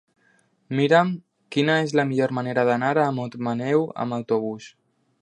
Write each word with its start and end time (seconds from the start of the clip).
Mira'm 0.79 1.11
quina 1.57 1.75
és 1.83 1.95
la 2.01 2.07
millor 2.13 2.35
manera 2.39 2.65
d'anar 2.71 2.91
a 3.05 3.07
Montmaneu 3.21 3.89
amb 4.07 4.21
autobús. 4.23 4.73